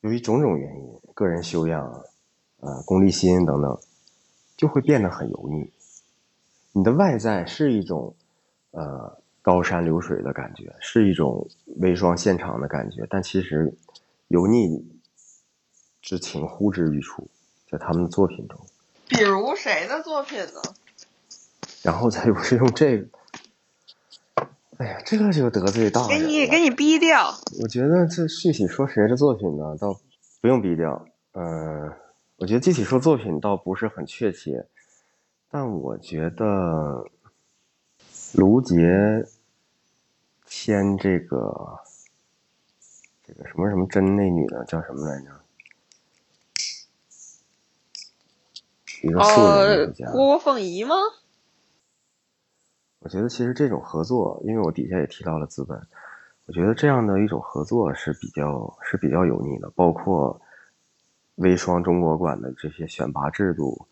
[0.00, 2.04] 由于种种原因，个人修养、
[2.58, 3.78] 呃功利心等等，
[4.56, 5.70] 就会变得很油腻。
[6.72, 8.16] 你的外在是一种
[8.72, 13.70] 呃高山流水的感觉，是一种微霜现场的感觉，但其实
[14.28, 14.82] 油腻
[16.00, 17.28] 之情呼之欲出，
[17.70, 18.58] 在他们的作品中。
[19.06, 20.62] 比如谁的作品呢？
[21.82, 23.06] 然后再不是用这个，
[24.78, 26.08] 哎呀，这个就得罪大了。
[26.08, 27.34] 给你给你逼掉。
[27.60, 29.94] 我觉得这具体说谁的作品呢，倒
[30.40, 31.06] 不用逼掉。
[31.32, 31.92] 嗯，
[32.36, 34.66] 我觉得具体说作品倒不是很确切，
[35.50, 37.04] 但我觉得
[38.32, 39.26] 卢杰
[40.46, 41.80] 签这个
[43.26, 45.26] 这个什么什么真那女的叫什么来着？
[49.02, 50.10] 一个素人作家。
[50.12, 50.94] 郭凤仪吗？
[53.00, 55.78] 我觉得其实这种合作，因为我底下也提到了资本，
[56.46, 60.40] 我觉得这样的一种合作是比较是比较油腻的，包括
[61.34, 63.86] 微双中国馆的这些选拔制度，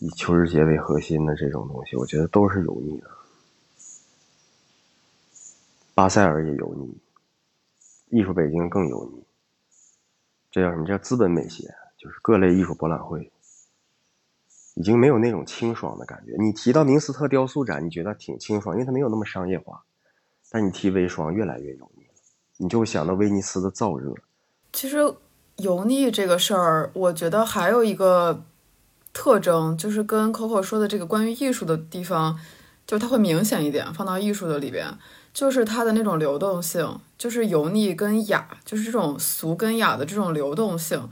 [0.00, 3.10] 以邱日节为核心的这种东西，我觉得都是油腻的。
[6.00, 6.96] 巴塞尔也油腻，
[8.08, 9.22] 艺术北京更油腻。
[10.50, 11.74] 这叫什么叫资本美学？
[11.98, 13.30] 就是各类艺术博览会。
[14.76, 16.34] 已经没有那种清爽的感觉。
[16.38, 19.82] 你提到明斯特雕塑展，你觉得挺清爽，因为它没有那么商业化。
[20.48, 22.06] 但你提微霜，越来越油腻，
[22.56, 24.14] 你就会想到威尼斯的燥热。
[24.72, 24.96] 其实
[25.56, 28.42] 油腻这个事儿，我觉得还有一个
[29.12, 32.40] 特征，就是跟 Coco 说的这个关于艺术的地方，
[32.86, 33.92] 就是它会明显一点。
[33.92, 34.86] 放到艺术的里边，
[35.32, 41.08] 就是它的那种流动性，就是油腻跟雅，就是这种俗跟雅的这种流动性。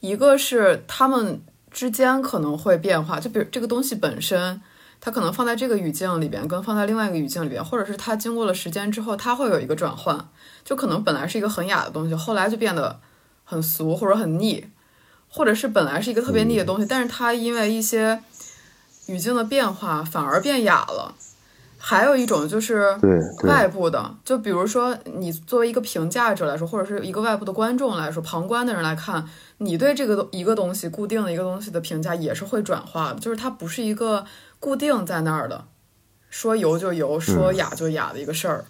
[0.00, 1.42] 一个是他们。
[1.72, 4.60] 之间可能会变化，就比如这个东西本身，
[5.00, 10.28] 它可能放在这个语境里边，跟放在另外一个语境里边，或者是它经过了时间之后，它会有一个转换，
[10.64, 12.98] 就可能本来是一个很雅的东西，后来就变得
[13.44, 14.66] 很俗或者很腻，
[15.28, 18.20] 或者是本来是一个特别腻的东西，但是它因为一些
[19.06, 21.14] 语境的变化反而变雅了。
[21.90, 22.96] 还有一种就是
[23.42, 34.24] 外部的，就比如说你作为一个评价者来说，或者是一个外部的观众来说，旁观的人来看，你对这个一个东西固定的一个东西的评价也是会转化的，就是它不是一个
[34.60, 35.64] 固定在那儿的，
[36.28, 38.64] 说油就油，说雅就雅的一个事儿。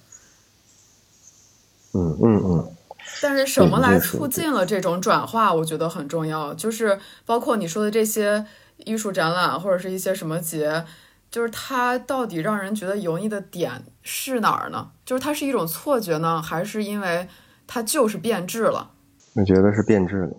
[1.92, 2.72] 嗯嗯嗯。
[3.20, 5.52] 但是什么来促进了这种转化？
[5.52, 8.46] 我觉得很重要，就是包括你说的这些
[8.78, 10.86] 艺术展览或者是一些什么节。
[11.30, 14.90] 就是它到底让人觉得油腻的点是哪儿呢？
[15.04, 17.28] 就是它是一种错觉呢，还是因为
[17.68, 18.90] 它就是变质了？
[19.34, 20.36] 我觉得是变质了。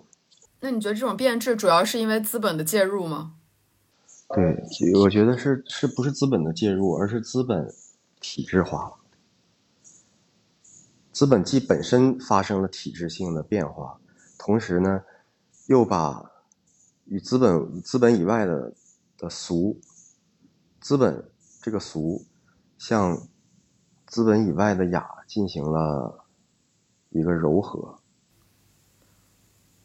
[0.60, 3.36] 那你觉得这种变质主要是因为资本的介入吗？
[4.36, 4.64] 对，
[5.02, 7.74] 我觉得是是不是资本的介入，而是资本
[8.20, 8.94] 体制化了。
[11.14, 13.98] 资本既本身发生了体制性的变化，
[14.38, 15.04] 同时呢，
[15.68, 16.32] 又把
[17.06, 18.74] 与资本资本以外的
[19.18, 19.80] 的俗。
[20.82, 21.30] 资本
[21.62, 22.26] 这个俗，
[22.80, 23.28] 向
[24.08, 26.26] 资本以外的雅进行了
[27.12, 28.00] 一个柔和，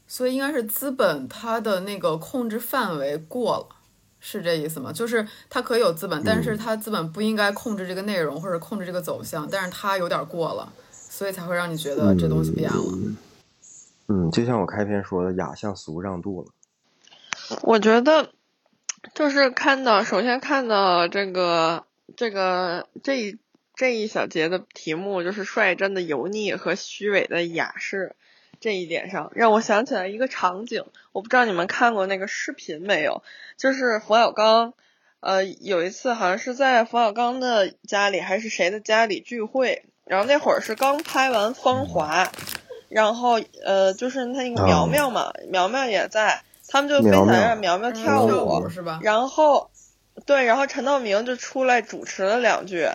[0.06, 3.68] 所以应该是资本它的那个控制范围过了，
[4.18, 4.90] 是这意思吗？
[4.90, 12.82] 就是它可以有资本，但是它资本不应该控制这个内容或者控制这个走向，但是它有点过了，所以才会让你觉得这东西变了。
[14.08, 16.48] 嗯，就像我开篇说的，雅向俗让渡了。
[17.62, 18.32] 我觉得。
[19.14, 21.84] 就是看到，首先看到这个
[22.16, 23.38] 这个这一
[23.74, 28.14] 这一小节的题目，就是率真的油腻和虚伪的雅士
[28.60, 30.84] 这一点上，让我想起来一个场景。
[31.12, 33.22] 我不知道你们看过那个视频没有？
[33.56, 34.74] 就是冯小刚，
[35.20, 42.24] 呃，有一次好像是在冯小刚的家里还是谁的家里聚会，然后那会儿是刚拍完《芳华》，
[42.88, 46.42] 然后呃，就是他那个苗苗嘛，苗苗也在。
[46.76, 49.00] 他们就非想让苗苗跳舞，是吧？
[49.02, 49.70] 然后，
[50.26, 52.90] 对，然后陈道明就出来主持了两句，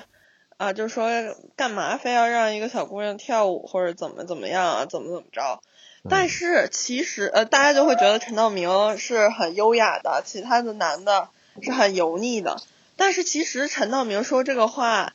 [0.57, 1.09] 啊，就说
[1.55, 5.61] 干嘛非要让一个小姑娘跳舞或者怎么怎么样啊，怎么怎么着。
[6.07, 11.29] 但是其实呃，大家就会觉得陈道明是很优雅的，其他的男的
[11.63, 12.61] 是很油腻的。
[12.97, 15.13] 但是其实陈道明说这个话，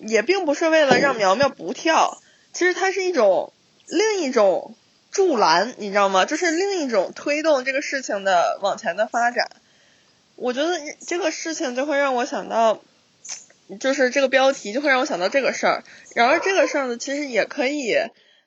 [0.00, 2.18] 也并不是为了让苗苗不跳，
[2.54, 3.52] 其实它是一种
[3.86, 4.74] 另一种
[5.14, 6.26] 助澜，你知道吗？
[6.26, 9.48] 就是另一种推动这个事情的往前的发展。
[10.34, 12.82] 我觉得这个事情就会让我想到，
[13.78, 15.84] 就是这个标题就会让我想到这个事儿。
[16.16, 17.94] 然而这个事儿呢，其实也可以，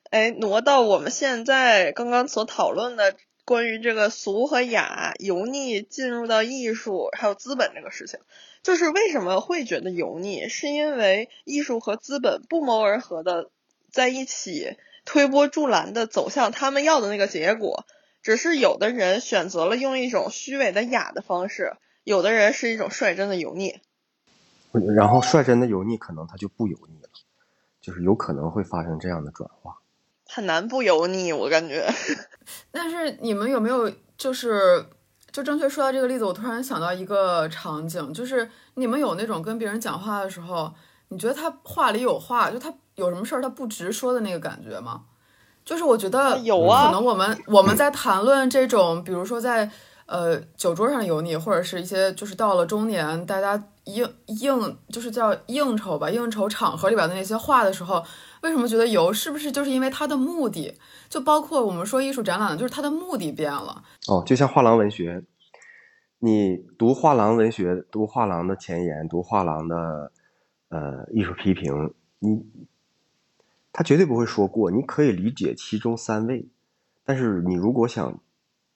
[0.10, 8.20] 哎，挪到我们现在刚刚所讨论的关于这个俗和雅、油腻进入到艺术还有资本这个事情。
[8.62, 13.50] 就是为什么会觉得油腻，是因为艺术和资本不谋而合的
[13.90, 14.76] 在一起
[15.08, 17.86] 推波助澜的走向他们要的那个结果。
[18.22, 23.80] 只是有的人选择了用一种虚伪的雅的方式，有的人是一种率真的油腻。
[24.96, 27.10] 然后率真的油腻可能他就不油腻了，
[27.80, 29.78] 就是有可能会发生这样的转化。
[30.28, 31.88] 很难不油腻，我感觉。
[32.70, 34.86] 但是你们有没有就是
[35.32, 40.74] 就正确说到这个例子，我突然想到一个场景，就是你们有那种跟别人讲话的时候，
[41.10, 45.04] 你觉得他话里有话，就他有什么事儿他不直说的那个感觉吗？
[45.63, 49.70] 就是我觉得有啊，可能我们我们在谈论这种，比如说在
[50.06, 58.02] 呃酒桌上油腻，或者是一些就是到了中年，大家应应就是叫应酬吧，应酬场合里边的那些话的时候，
[58.41, 59.12] 为什么觉得油？
[59.12, 60.74] 是不是就是因为他的目的？
[61.10, 63.84] 就包括我们说艺术展览，就是他的目的变了。
[64.08, 65.22] 哦，就像画廊文学，
[66.20, 70.12] 你读画廊文学，读画廊的前言，读画廊的
[70.70, 72.46] 呃艺术批评，你。
[73.74, 76.48] 他绝对不会说过，你可以理解其中三位，
[77.06, 78.20] 但是你如果想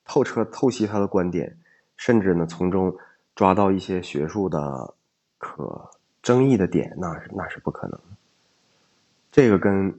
[0.04, 1.58] 透彻透析他的观点，
[1.96, 2.96] 甚至呢从中
[3.34, 4.94] 抓到一些学术的
[5.38, 5.90] 可
[6.22, 7.98] 争议的点，那是那是不可能。
[9.32, 9.92] 这个跟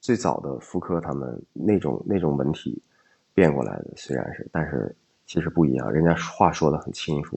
[0.00, 2.80] 最早的福柯他们那种那种文体
[3.34, 4.94] 变过来的虽然是，但是
[5.26, 7.36] 其实不一样，人家话说的很清楚，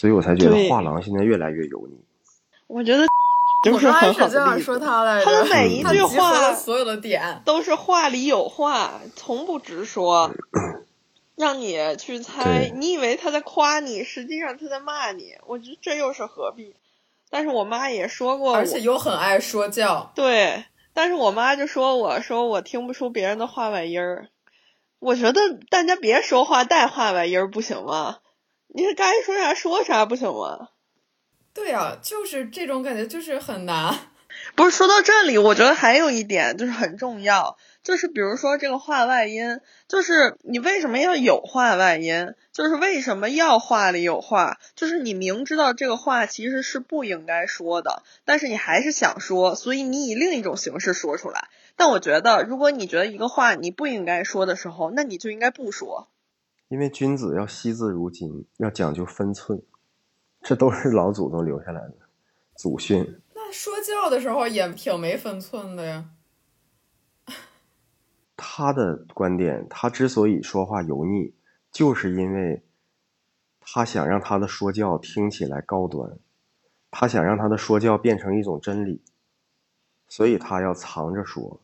[0.00, 2.00] 所以我才觉得画廊现在越来越油腻。
[2.66, 3.04] 我觉得。
[3.62, 10.30] 就是很好的说他来着，他的每一句话，所有的点都是话里有话，从不直说，
[11.36, 12.72] 让你去猜。
[12.74, 15.34] 你以为他在夸你，实际上他在骂你。
[15.46, 16.74] 我觉得这又是何必？
[17.28, 20.10] 但是我妈也说过，而且又很爱说教。
[20.14, 24.28] 对，但是我妈就说我说我听不出别人的话外音儿。
[25.00, 28.20] 我觉得大家别说话带话外音儿不行吗？
[28.72, 30.68] 你该说啥说啥不行吗？
[31.52, 33.98] 对呀，就是这种感觉，就是很难。
[34.54, 42.34] 不是说到这里，我觉得还有一点就是很重要，就是比如说这个话外音，就是你为什么要有话外音？
[42.52, 44.58] 就是为什么要话里有话？
[44.76, 51.48] 就是你明知道这个话其实是不应该说的，但是你还是想说，所以你以另一种形式说出来。
[51.74, 56.08] 但我觉得，如果你觉得一个话你不应该说的时候，那你就应该不说。
[56.70, 59.60] 因为君子要惜字如金，要讲究分寸。
[60.40, 61.94] 这都是老祖宗留下来的
[62.54, 63.20] 祖训。
[63.34, 66.10] 那说教的时候也挺没分寸的呀。
[68.36, 71.34] 他的观点，他之所以说话油腻，
[71.72, 72.62] 就是因为
[73.60, 76.18] 他想让他的说教听起来高端，
[76.92, 79.02] 他想让他的说教变成一种真理，
[80.06, 81.60] 所以他要藏着说。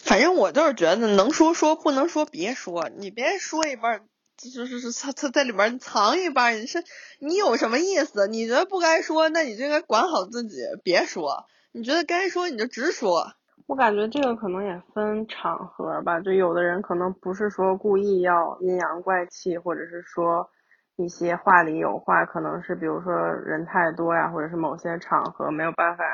[0.00, 4.06] 反正我就是觉得，能说说，不能说别说，你别说一半。
[4.36, 6.82] 就是是他他在里边藏一半，你是
[7.20, 8.26] 你有什么意思？
[8.28, 11.46] 你觉得不该说，那你就应该管好自己，别说。
[11.72, 13.32] 你觉得该说，你就直说。
[13.66, 20.50] 我感觉这个可能也分场合吧，就有的人可能不是说故意要阴阳怪气，或者是说
[20.96, 26.04] 一些话里有话，可能是比如说人太多呀，或者是某些场合没有办法，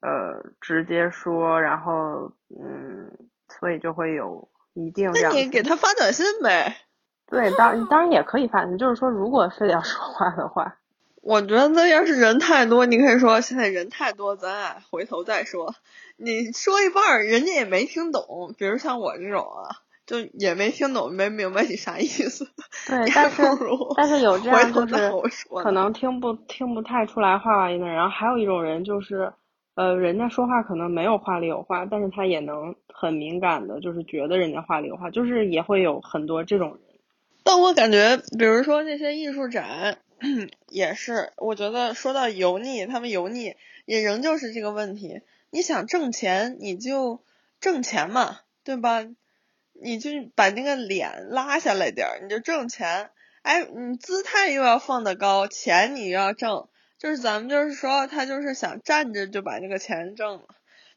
[0.00, 3.08] 呃，直接说，然后嗯，
[3.60, 5.12] 所以就会有一定。
[5.12, 6.76] 那你给他发短信呗。
[7.30, 10.76] 对，当当然也可以发信，就是说，如果非得要说话的话，
[11.22, 15.74] 我觉得要是人太多，你可以说现在人太多，咱俩回头再说。
[16.16, 19.76] 你说一半，人家也没听懂，比如像我这种啊，
[20.06, 22.46] 就也没听懂，没明白你啥意思。
[22.88, 23.42] 对，但是
[23.94, 25.12] 但是有这样就是
[25.62, 29.30] 可能听不听不太出来话外音的人，然后还有一种人就是，
[29.74, 36.78] 呃，人家说话可能没有话里有话，但是他也能很敏感的，就是觉得人家话里有话，就是也会有很多这种人。
[37.48, 39.96] 但我感觉，比如说那些艺术展，
[40.68, 45.22] 也是，我觉得说到油腻，他们油腻也仍旧是这个问题。
[45.48, 47.24] 你想挣钱，你就
[47.58, 49.02] 挣钱嘛，对吧？
[49.72, 53.08] 你就把那个脸拉下来点儿，你就挣钱。
[53.40, 56.68] 哎，你姿态又要放得高，钱你又要挣，
[56.98, 60.44] 就是咱们就是说他就是想站着就把这个钱挣了，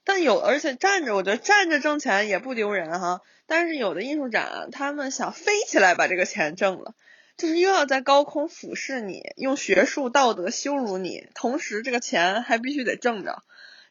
[0.04, 3.22] 但有而且站着，我觉得站着挣钱也不丢人哈。
[3.46, 6.96] 但是有的艺术展，他们想飞起来把这个钱挣了，
[7.38, 13.44] 就是又要在高空俯视你，用学术道德羞辱你，同时这个钱还必须得挣着，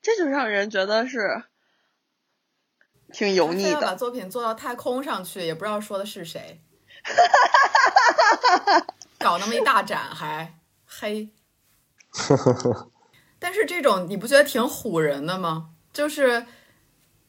[0.02, 1.44] 这就让人觉得是
[3.12, 3.80] 挺油腻的。
[3.80, 6.62] 把作品做到太空上去，也不知道说的是谁。
[9.18, 11.30] 搞那么一大展还黑，
[13.38, 15.70] 但是这种你不觉得挺唬人的吗？
[15.92, 16.44] 就是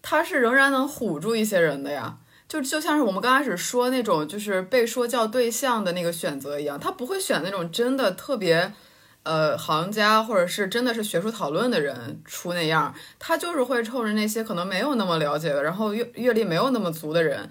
[0.02, 8.74] 他是仍然能唬住一些人的呀，就就像是我们刚开始说那种就是被说教对象的那个选择一样，他不会选那种真的特别
[9.24, 17.50] 呃行家或者是真的是学术讨论的人出那样，他就是会冲着那些可能没有那么了解的，然后阅阅历没有那么足的人。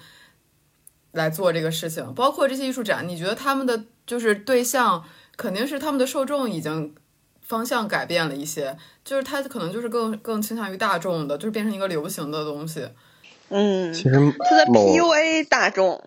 [1.13, 5.05] 来做这个事情，包括这些艺术展，你觉得他们的就是对象
[5.37, 6.95] 肯定是他们的受众已经
[7.51, 12.89] 方向改变了一些，就是他可能就是更更倾向于大众的，就是变成一个流行的东西。
[13.49, 16.01] 嗯，其实他在 PUA 大众。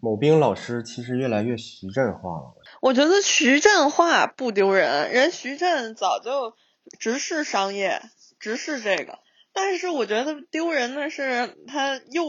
[0.00, 2.54] 某兵老师其实越来越徐振化了。
[2.80, 6.54] 我觉得徐振化不丢人，人徐振早就
[7.00, 8.00] 直视商业，
[8.38, 9.18] 直视这个，
[9.52, 12.22] 但是我觉得丢人的是他又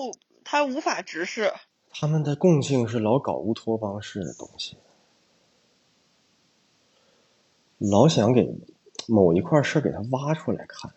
[0.43, 1.53] 他无法直视。
[1.91, 4.77] 他们的共性是老搞乌托邦式的东西，
[7.89, 8.47] 老想给
[9.07, 10.91] 某一块事给它挖出来看。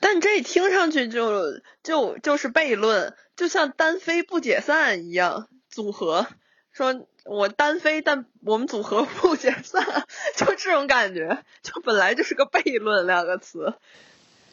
[0.00, 6.28] 但这听上去就就就是悖论，就像单飞不解散一样，组合
[6.72, 13.74] 说我单飞，但我们组合不解散，就这种感觉，就本来就是个悖论两个词。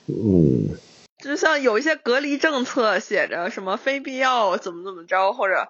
[0.07, 0.75] 嗯。
[1.19, 5.69] 就像有一些隔离政策写着什么非必要怎么怎么着，或者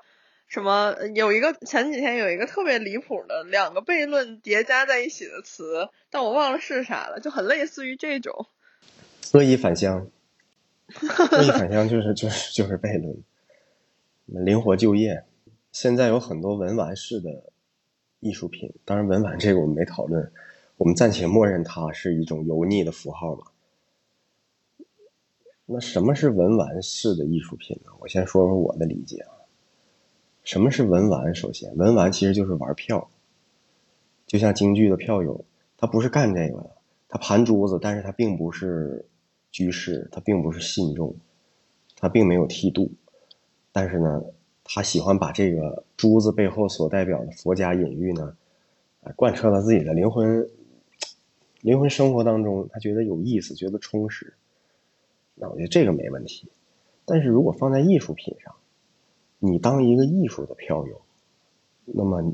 [0.56, 8.48] 什么有一个前几天有一个特别离谱的两个悖论叠加在一起的词，但我忘了是啥了，就很类似于这种。
[9.34, 10.10] 恶意返乡，
[11.34, 13.22] 恶意返乡 就是就是就是悖论。
[14.46, 15.26] 灵活就业，
[15.74, 17.52] 现在有很多文玩式的
[18.22, 20.32] 艺术品，当然文玩这个我们没讨论，
[20.78, 23.52] 我们暂且默认它是一种油腻的符号吧。
[25.66, 27.92] 那什么是文玩式的艺术品呢？
[28.00, 29.35] 我先说说我的理解啊。
[30.46, 31.34] 什么是文玩？
[31.34, 33.10] 首先，文玩其实就是玩票，
[34.28, 35.44] 就像京剧的票友，
[35.76, 36.70] 他不是干这个的，
[37.10, 39.04] 他盘珠子，但是他并不是
[39.52, 41.16] 居士，他并不是信众，
[41.98, 42.92] 他并没有剃度，
[43.72, 44.24] 但是呢，
[44.64, 48.38] 他喜欢把这个珠子背后所代表的佛家隐喻呢，
[49.02, 50.48] 啊贯彻到自己的灵魂
[51.62, 54.36] 灵魂生活当中，他觉得有意思，觉得充实。
[55.34, 56.48] 那我觉得这个没问题，
[57.04, 58.56] 但是如果放在艺术品上，
[59.46, 61.02] 你当一个艺术的票友，
[61.86, 62.34] 那么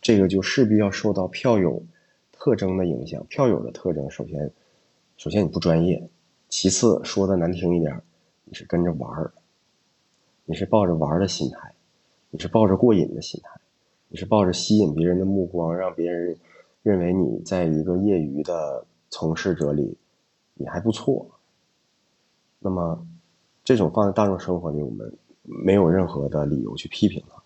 [0.00, 1.82] 这个就势必要受到票友
[2.32, 3.24] 特征的影响。
[3.28, 4.50] 票友的特征，首先，
[5.16, 6.08] 首先你不专业，
[6.48, 8.02] 其次说的难听一点，
[8.44, 9.32] 你是跟着玩儿，
[10.44, 11.72] 你是抱着玩的心态，
[12.30, 13.60] 你是抱着过瘾的心态，
[14.08, 16.36] 你是抱着吸引别人的目光，让别人
[16.82, 19.96] 认为你在一个业余的从事者里，
[20.54, 21.26] 你还不错。
[22.58, 23.06] 那么，
[23.64, 25.12] 这种放在大众生活里，我们
[25.64, 27.42] 没有任何的理由去批评他。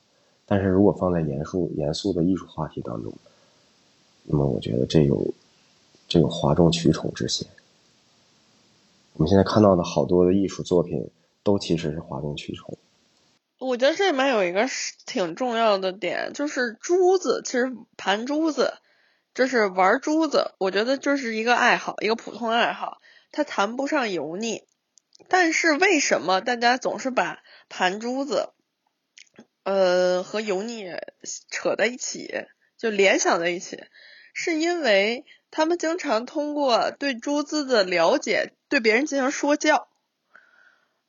[0.47, 3.13] 但是如果放在严肃、严肃的艺术话题当中，
[4.25, 5.33] 那么我觉得这有
[6.07, 7.49] 这有哗众取宠之嫌。
[9.15, 11.09] 我们现在看到的好多的艺术作品，
[11.43, 12.77] 都其实是哗众取宠。
[13.59, 14.67] 我觉得这里面有一个
[15.07, 18.75] 挺重要的点，就是珠子，其实盘珠子，
[19.35, 20.53] 就是玩珠子。
[20.59, 22.99] 我觉得就是一个爱好，一个普通爱好，
[23.31, 24.65] 它谈不上油腻。
[25.29, 27.39] 但是为什么大家总是把
[27.77, 28.51] 盘珠子，
[29.64, 30.87] 呃和油腻
[31.51, 32.47] 扯在一起，
[32.79, 33.83] 就联想在一起？
[34.33, 39.89] 是因为他们经常通过对珠子的了解，对别人进行说教。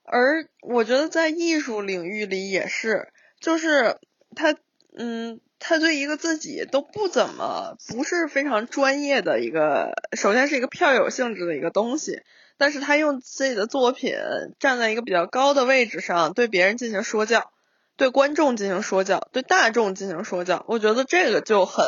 [0.01, 3.09] 而我觉得在艺术领域里也是，
[3.39, 3.99] 就是
[4.35, 4.55] 他，
[4.97, 12.23] 嗯，他对一个自己都不怎么不是非常专业的一个，首先是一个票友性质的一个东西。
[12.57, 14.15] 但是他用自己的作品
[14.59, 17.51] 站在一个比较高的位置上，对别人进行说教，
[17.97, 21.85] 对观众进行说教，对大众进行说教，我觉得这个就很，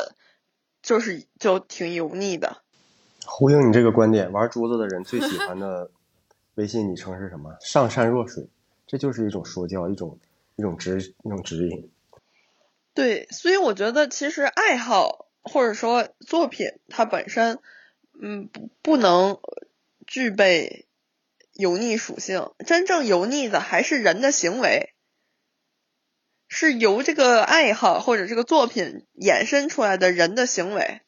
[0.82, 2.58] 就是就挺油腻的。
[3.26, 5.90] 呼应你这个观点，玩珠子的人最喜欢的
[6.56, 7.56] 微信昵称是什么？
[7.62, 8.50] 上善若水，
[8.88, 10.20] 这就是一种说教，一种
[10.58, 11.90] 一种指一种指引。
[12.94, 17.60] 对，所以我觉得其实爱好或者说作品它本身，
[18.22, 19.40] 嗯，不不能。
[20.08, 20.88] 具备
[21.54, 24.94] 油腻属性，真正油腻的还是人的行为。
[26.50, 31.02] 是由这个爱好或者这个作品衍生出来的人的行为。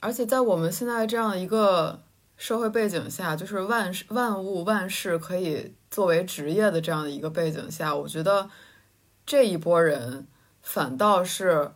[0.00, 2.02] 而且在我们现在这样一个
[2.38, 8.50] 社会背景下，就是万事万物万事可以作为职业的这样的一个背景下，我觉得
[9.26, 10.26] 这一波人
[10.62, 11.72] 反倒是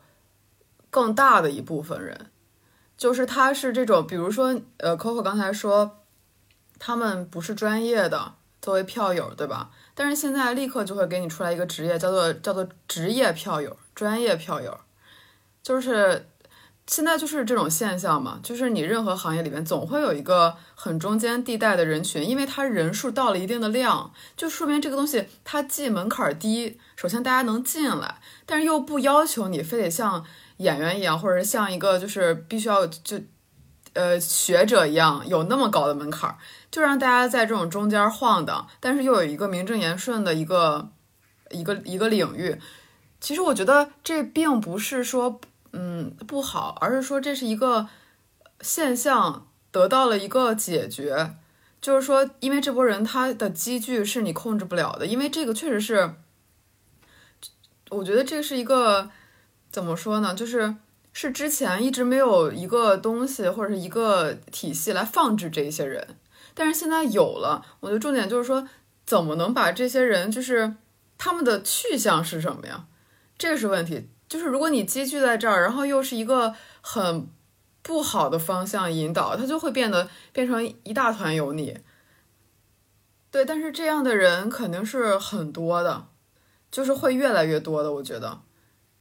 [0.89, 2.31] 更大的一部分人，
[3.05, 5.99] 就是他是这种，比如说，呃，Coco 刚才说
[6.79, 8.33] 他们不是专业的，
[8.63, 9.69] 作为票友，对吧？
[9.95, 14.81] 但是现在立刻就会给你出来一个职业，叫做叫做职业票友、专业票友，
[15.63, 16.31] 就是。
[16.87, 30.27] 现在就是这种现象嘛，就是你任何行业里面总会有一个很中间地带的人群，因为它人数到了一定的量，就说明这个东西它既门槛低，首先大家能进来，但是又不要求你非得像
[30.59, 33.21] 演员一样，或者是像一个就是必须要就
[33.93, 36.37] 呃学者一样有那么高的门槛儿，
[36.71, 40.91] 就让大家在这种中间晃荡，但是又有一个名正言顺的一个
[41.51, 42.61] 一个一个领域。
[43.21, 45.41] 其实我觉得这并不是说。
[45.77, 47.89] 嗯，不好，而是说这是一个
[48.61, 51.35] 现象得到了一个解决，
[51.81, 56.15] 就是说，因为这波人他的积聚是你控制不了的，因为这个确实是，
[57.91, 59.11] 我觉得这是一个
[59.75, 60.33] 怎么说呢？
[60.33, 60.77] 就是
[61.13, 66.17] 是之前一直没有一个东西或者是一个体系来放置这些人，
[66.55, 67.67] 但是现在有了。
[67.81, 68.69] 我觉得重点就是说，
[69.05, 70.77] 怎么能把这些人，就是
[71.19, 72.87] 他们的去向是什么呀？
[73.37, 74.09] 这个是问题。
[74.29, 77.27] 就是如果你积聚在这儿，然后又是一个很
[77.83, 81.77] 不好的方向引导，它就会变得变成一大团油腻。
[83.33, 86.07] 对，但是这样的人肯定是很多的，
[86.71, 87.93] 就是会越来越多的。
[87.95, 88.43] 我觉得，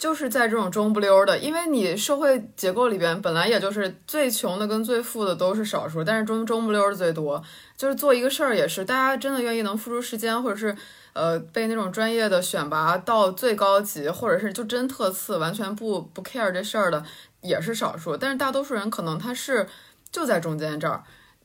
[0.04, 7.42] 就是在这种中不溜的，因为你社会结构里边本来也就是最穷的跟最富的都是少数，但是中中不溜的最多。
[7.78, 10.76] 就是做一个事儿也是，大家真的愿意能付出时间，或者是。
[11.14, 17.06] 呃，被那种专业的选拔到最高级，或者是就真特次，完全不不 care 这事儿的
[17.42, 18.18] 也是少数。
[18.18, 19.70] 但是大多数人可能他是
[20.12, 21.04] 就在中间这儿，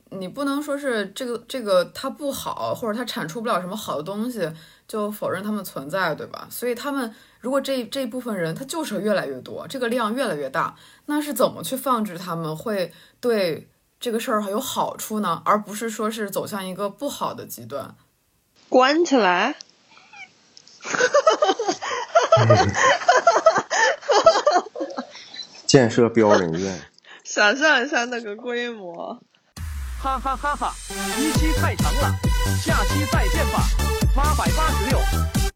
[0.09, 4.51] 你不能说是这个这个他不好，或者他产出不了什么好的东西，
[4.87, 6.47] 就否认他们存在，对吧？
[6.49, 10.75] 所以他们如果这这一部分人他就是越来越多，这个量越来越大，
[11.05, 13.69] 那是怎么去放置他们会对
[13.99, 15.41] 这个事儿有好处呢？
[15.45, 17.95] 而不是说是走向一个不好的极端。
[18.67, 19.55] 关起来，
[25.65, 26.81] 建设标人院，
[27.23, 29.19] 想象一下那个规模，
[30.01, 30.73] 哈哈哈哈！
[31.17, 32.15] 一期太长了，
[32.61, 33.63] 下期再见吧，
[34.15, 35.48] 八百八十六。